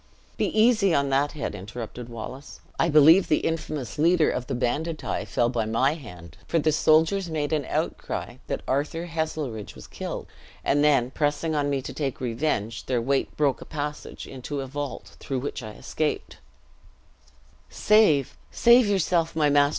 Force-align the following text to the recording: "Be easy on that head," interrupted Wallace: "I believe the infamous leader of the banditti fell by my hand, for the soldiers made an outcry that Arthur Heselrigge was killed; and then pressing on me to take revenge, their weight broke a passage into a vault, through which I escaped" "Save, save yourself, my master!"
"Be 0.35 0.47
easy 0.59 0.95
on 0.95 1.09
that 1.09 1.33
head," 1.33 1.53
interrupted 1.53 2.09
Wallace: 2.09 2.59
"I 2.79 2.89
believe 2.89 3.27
the 3.27 3.41
infamous 3.45 3.99
leader 3.99 4.31
of 4.31 4.47
the 4.47 4.55
banditti 4.55 5.25
fell 5.25 5.47
by 5.47 5.65
my 5.65 5.93
hand, 5.93 6.37
for 6.47 6.57
the 6.57 6.71
soldiers 6.71 7.29
made 7.29 7.53
an 7.53 7.65
outcry 7.69 8.37
that 8.47 8.63
Arthur 8.67 9.05
Heselrigge 9.05 9.75
was 9.75 9.85
killed; 9.85 10.25
and 10.63 10.83
then 10.83 11.11
pressing 11.11 11.53
on 11.53 11.69
me 11.69 11.83
to 11.83 11.93
take 11.93 12.19
revenge, 12.19 12.87
their 12.87 12.99
weight 12.99 13.37
broke 13.37 13.61
a 13.61 13.65
passage 13.65 14.25
into 14.25 14.61
a 14.61 14.65
vault, 14.65 15.17
through 15.19 15.37
which 15.37 15.61
I 15.61 15.73
escaped" 15.73 16.37
"Save, 17.69 18.35
save 18.49 18.87
yourself, 18.87 19.35
my 19.35 19.51
master!" 19.51 19.69